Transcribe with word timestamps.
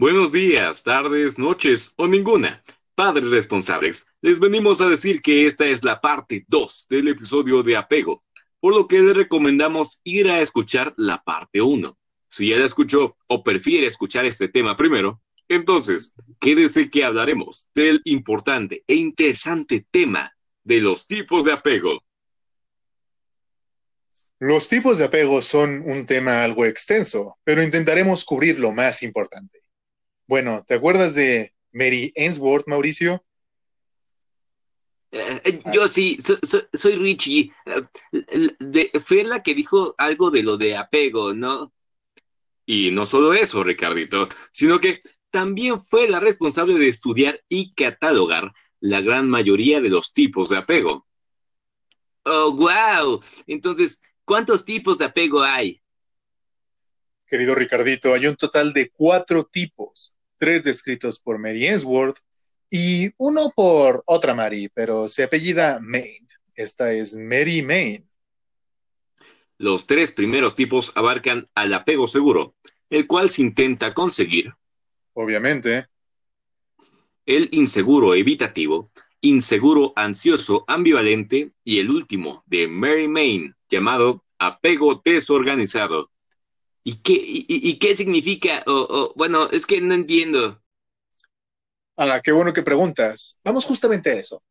Buenos 0.00 0.32
días, 0.32 0.82
tardes, 0.82 1.38
noches 1.38 1.92
o 1.96 2.08
ninguna. 2.08 2.64
Padres 2.94 3.30
responsables, 3.30 4.06
les 4.22 4.40
venimos 4.40 4.80
a 4.80 4.88
decir 4.88 5.20
que 5.20 5.44
esta 5.44 5.66
es 5.66 5.84
la 5.84 6.00
parte 6.00 6.46
2 6.48 6.86
del 6.88 7.08
episodio 7.08 7.62
de 7.62 7.76
apego, 7.76 8.24
por 8.60 8.74
lo 8.74 8.88
que 8.88 9.00
les 9.00 9.14
recomendamos 9.14 10.00
ir 10.02 10.30
a 10.30 10.40
escuchar 10.40 10.94
la 10.96 11.22
parte 11.22 11.60
1. 11.60 11.98
Si 12.30 12.48
ya 12.48 12.56
la 12.56 12.64
escuchó 12.64 13.18
o 13.26 13.44
prefiere 13.44 13.86
escuchar 13.86 14.24
este 14.24 14.48
tema 14.48 14.74
primero, 14.74 15.20
entonces 15.48 16.14
quédese 16.40 16.88
que 16.88 17.04
hablaremos 17.04 17.68
del 17.74 18.00
importante 18.04 18.82
e 18.86 18.94
interesante 18.94 19.86
tema 19.90 20.34
de 20.64 20.80
los 20.80 21.06
tipos 21.06 21.44
de 21.44 21.52
apego. 21.52 22.02
Los 24.38 24.66
tipos 24.66 24.96
de 24.96 25.04
apego 25.04 25.42
son 25.42 25.82
un 25.84 26.06
tema 26.06 26.42
algo 26.42 26.64
extenso, 26.64 27.36
pero 27.44 27.62
intentaremos 27.62 28.24
cubrir 28.24 28.58
lo 28.58 28.72
más 28.72 29.02
importante. 29.02 29.60
Bueno, 30.30 30.64
¿te 30.64 30.74
acuerdas 30.74 31.16
de 31.16 31.52
Mary 31.72 32.12
Ainsworth, 32.16 32.68
Mauricio? 32.68 33.24
Eh, 35.10 35.40
eh, 35.44 35.58
yo 35.74 35.88
sí, 35.88 36.20
soy 36.72 36.94
Richie. 36.94 37.52
Eh, 38.12 38.92
fue 39.04 39.24
la 39.24 39.42
que 39.42 39.56
dijo 39.56 39.96
algo 39.98 40.30
de 40.30 40.44
lo 40.44 40.56
de 40.56 40.76
apego, 40.76 41.34
¿no? 41.34 41.72
Y 42.64 42.92
no 42.92 43.06
solo 43.06 43.34
eso, 43.34 43.64
Ricardito, 43.64 44.28
sino 44.52 44.78
que 44.78 45.00
también 45.30 45.82
fue 45.82 46.08
la 46.08 46.20
responsable 46.20 46.74
de 46.74 46.90
estudiar 46.90 47.42
y 47.48 47.74
catalogar 47.74 48.52
la 48.78 49.00
gran 49.00 49.28
mayoría 49.28 49.80
de 49.80 49.88
los 49.88 50.12
tipos 50.12 50.50
de 50.50 50.58
apego. 50.58 51.08
Oh, 52.22 52.52
wow. 52.52 53.20
Entonces, 53.48 54.00
¿cuántos 54.24 54.64
tipos 54.64 54.96
de 54.98 55.06
apego 55.06 55.42
hay? 55.42 55.82
Querido 57.26 57.56
Ricardito, 57.56 58.14
hay 58.14 58.28
un 58.28 58.36
total 58.36 58.72
de 58.72 58.90
cuatro 58.90 59.44
tipos 59.44 60.14
tres 60.40 60.64
descritos 60.64 61.20
por 61.20 61.38
Mary 61.38 61.68
Ainsworth 61.68 62.16
y 62.70 63.10
uno 63.18 63.52
por 63.54 64.02
otra 64.06 64.34
Mary, 64.34 64.70
pero 64.72 65.08
se 65.08 65.24
apellida 65.24 65.78
Main. 65.80 66.26
Esta 66.54 66.92
es 66.92 67.14
Mary 67.14 67.62
Main. 67.62 68.08
Los 69.58 69.86
tres 69.86 70.10
primeros 70.10 70.54
tipos 70.54 70.92
abarcan 70.94 71.46
al 71.54 71.74
apego 71.74 72.08
seguro, 72.08 72.54
el 72.88 73.06
cual 73.06 73.28
se 73.28 73.42
intenta 73.42 73.92
conseguir. 73.92 74.54
Obviamente. 75.12 75.86
El 77.26 77.50
inseguro 77.52 78.14
evitativo, 78.14 78.90
inseguro 79.20 79.92
ansioso 79.94 80.64
ambivalente 80.66 81.52
y 81.62 81.80
el 81.80 81.90
último 81.90 82.42
de 82.46 82.66
Mary 82.66 83.08
Main, 83.08 83.54
llamado 83.68 84.24
apego 84.38 85.02
desorganizado. 85.04 86.10
¿Y 86.82 86.96
qué, 87.02 87.12
y, 87.16 87.78
qué 87.78 87.94
significa? 87.94 88.64
bueno, 89.14 89.50
es 89.50 89.66
que 89.66 89.80
no 89.80 89.94
entiendo. 89.94 90.62
Ah, 91.96 92.20
qué 92.22 92.32
bueno 92.32 92.52
que 92.52 92.62
preguntas. 92.62 93.38
Vamos 93.44 93.64
justamente 93.66 94.10
a 94.10 94.14
eso. 94.14 94.42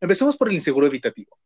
Empecemos 0.00 0.36
por 0.36 0.48
el 0.48 0.54
inseguro 0.54 0.86
evitativo. 0.86 1.36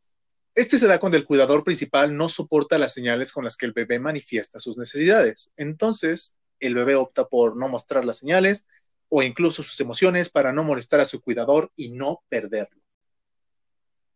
Este 0.55 0.79
se 0.79 0.87
da 0.87 0.99
cuando 0.99 1.19
el 1.19 1.25
cuidador 1.25 1.65
principal 1.65 2.17
no 2.17 2.29
soporta 2.29 2.79
las 2.79 2.95
señales 2.95 3.33
con 3.33 3.45
las 3.45 3.57
que 3.57 3.67
el 3.67 3.73
bebé 3.73 3.99
manifiesta 3.99 4.61
sus 4.61 4.79
necesidades. 4.79 5.53
Entonces, 5.57 6.37
el 6.61 6.75
bebé 6.75 6.95
opta 6.95 7.29
por 7.29 7.57
no 7.57 7.69
mostrar 7.69 8.05
las 8.05 8.19
señales 8.19 8.67
o 9.09 9.23
incluso 9.23 9.63
sus 9.63 9.79
emociones 9.81 10.29
para 10.29 10.53
no 10.53 10.65
molestar 10.65 11.01
a 11.01 11.07
su 11.07 11.21
cuidador 11.21 11.71
y 11.77 11.91
no 11.91 12.23
perderlo. 12.29 12.81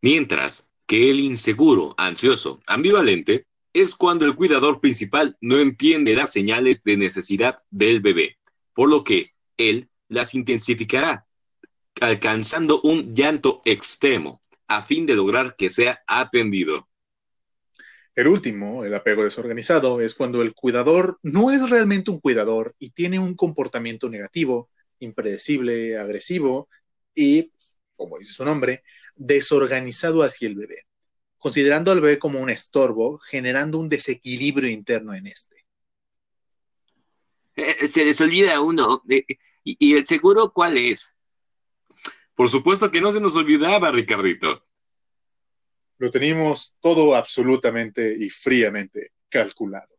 Mientras 0.00 0.70
que 0.86 1.10
el 1.10 1.20
inseguro, 1.20 1.94
ansioso, 1.98 2.60
ambivalente 2.66 3.46
es 3.72 3.94
cuando 3.94 4.24
el 4.24 4.34
cuidador 4.34 4.80
principal 4.80 5.36
no 5.40 5.60
entiende 5.60 6.14
las 6.14 6.32
señales 6.32 6.82
de 6.82 6.96
necesidad 6.96 7.58
del 7.70 8.00
bebé, 8.00 8.38
por 8.74 8.88
lo 8.88 9.04
que 9.04 9.32
él 9.56 9.88
las 10.08 10.34
intensificará, 10.34 11.26
alcanzando 12.00 12.80
un 12.82 13.14
llanto 13.14 13.62
extremo, 13.64 14.40
a 14.66 14.82
fin 14.82 15.06
de 15.06 15.14
lograr 15.14 15.54
que 15.56 15.70
sea 15.70 16.00
atendido. 16.06 16.88
El 18.16 18.26
último, 18.26 18.84
el 18.84 18.94
apego 18.94 19.22
desorganizado, 19.22 20.00
es 20.00 20.14
cuando 20.14 20.42
el 20.42 20.52
cuidador 20.52 21.18
no 21.22 21.50
es 21.50 21.70
realmente 21.70 22.10
un 22.10 22.20
cuidador 22.20 22.74
y 22.78 22.90
tiene 22.90 23.18
un 23.20 23.34
comportamiento 23.34 24.08
negativo, 24.08 24.68
impredecible, 24.98 25.96
agresivo 25.96 26.68
y, 27.14 27.52
como 27.96 28.18
dice 28.18 28.32
su 28.32 28.44
nombre, 28.44 28.82
desorganizado 29.14 30.22
hacia 30.24 30.48
el 30.48 30.56
bebé 30.56 30.89
considerando 31.40 31.90
al 31.90 32.00
bebé 32.00 32.18
como 32.18 32.38
un 32.38 32.50
estorbo, 32.50 33.18
generando 33.18 33.78
un 33.78 33.88
desequilibrio 33.88 34.68
interno 34.70 35.14
en 35.14 35.26
este. 35.26 35.66
Eh, 37.56 37.88
se 37.88 38.04
les 38.04 38.20
olvida 38.20 38.60
uno. 38.60 39.02
¿Y, 39.64 39.94
el 39.94 40.04
seguro 40.04 40.52
cuál 40.52 40.76
es? 40.76 41.16
Por 42.34 42.50
supuesto 42.50 42.90
que 42.90 43.00
no 43.00 43.10
se 43.10 43.20
nos 43.20 43.34
olvidaba, 43.34 43.90
Ricardito. 43.90 44.66
Lo 45.98 46.10
tenemos 46.10 46.76
todo 46.80 47.16
absolutamente 47.16 48.14
y 48.18 48.30
fríamente 48.30 49.12
calculado. 49.28 49.94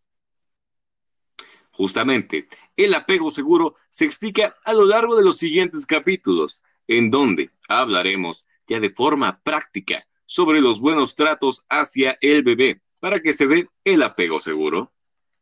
Justamente, 1.71 2.47
el 2.75 2.93
apego 2.93 3.31
seguro 3.31 3.75
se 3.89 4.05
explica 4.05 4.55
a 4.63 4.73
lo 4.73 4.85
largo 4.85 5.15
de 5.15 5.23
los 5.23 5.37
siguientes 5.37 5.85
capítulos, 5.87 6.63
en 6.87 7.09
donde 7.09 7.49
hablaremos 7.67 8.47
ya 8.67 8.79
de 8.79 8.89
forma 8.91 9.41
práctica 9.41 10.07
sobre 10.31 10.61
los 10.61 10.79
buenos 10.79 11.13
tratos 11.13 11.65
hacia 11.67 12.17
el 12.21 12.41
bebé 12.41 12.79
para 13.01 13.19
que 13.19 13.33
se 13.33 13.47
dé 13.47 13.67
el 13.83 14.01
apego 14.01 14.39
seguro? 14.39 14.93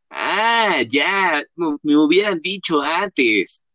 Ah, 0.09 0.81
ya, 0.81 1.43
me 1.83 1.95
hubieran 1.95 2.41
dicho 2.41 2.81
antes. 2.81 3.67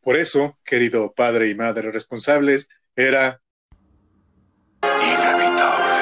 Por 0.00 0.14
eso, 0.14 0.54
querido 0.64 1.12
padre 1.12 1.50
y 1.50 1.56
madre 1.56 1.90
responsables, 1.90 2.68
era 2.94 3.42
inevitable. 4.80 5.92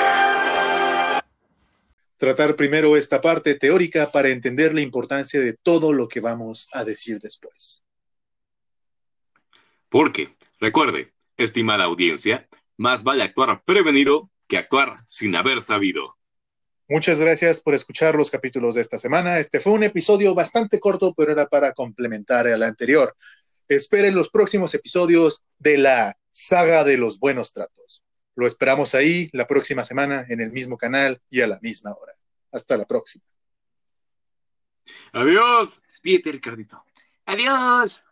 Tratar 2.18 2.56
primero 2.56 2.98
esta 2.98 3.22
parte 3.22 3.54
teórica 3.54 4.12
para 4.12 4.28
entender 4.28 4.74
la 4.74 4.82
importancia 4.82 5.40
de 5.40 5.54
todo 5.54 5.94
lo 5.94 6.08
que 6.08 6.20
vamos 6.20 6.68
a 6.74 6.84
decir 6.84 7.20
después. 7.20 7.86
Porque, 9.88 10.36
recuerde, 10.60 11.14
estimada 11.38 11.84
audiencia, 11.84 12.46
más 12.80 13.02
vale 13.02 13.22
actuar 13.22 13.62
prevenido 13.62 14.30
que 14.48 14.56
actuar 14.56 14.96
sin 15.06 15.36
haber 15.36 15.60
sabido. 15.60 16.16
Muchas 16.88 17.20
gracias 17.20 17.60
por 17.60 17.74
escuchar 17.74 18.14
los 18.14 18.30
capítulos 18.30 18.74
de 18.74 18.80
esta 18.80 18.96
semana. 18.96 19.38
Este 19.38 19.60
fue 19.60 19.74
un 19.74 19.84
episodio 19.84 20.34
bastante 20.34 20.80
corto, 20.80 21.12
pero 21.14 21.30
era 21.30 21.46
para 21.46 21.74
complementar 21.74 22.46
al 22.46 22.62
anterior. 22.62 23.14
Esperen 23.68 24.14
los 24.14 24.30
próximos 24.30 24.72
episodios 24.72 25.44
de 25.58 25.76
la 25.76 26.16
saga 26.30 26.82
de 26.82 26.96
los 26.96 27.20
buenos 27.20 27.52
tratos. 27.52 28.02
Lo 28.34 28.46
esperamos 28.46 28.94
ahí 28.94 29.28
la 29.32 29.46
próxima 29.46 29.84
semana 29.84 30.24
en 30.30 30.40
el 30.40 30.50
mismo 30.50 30.78
canal 30.78 31.20
y 31.28 31.42
a 31.42 31.46
la 31.46 31.60
misma 31.60 31.92
hora. 31.92 32.14
Hasta 32.50 32.78
la 32.78 32.86
próxima. 32.86 33.24
Adiós. 35.12 35.82
Despídete, 35.86 36.32
Ricardito. 36.32 36.82
Adiós. 37.26 38.02